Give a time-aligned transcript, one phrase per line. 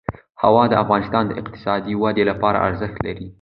[0.43, 3.27] هوا د افغانستان د اقتصادي ودې لپاره ارزښت لري.